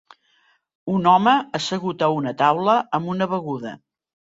[0.93, 3.81] Un home assegut a una taula amb una beguda.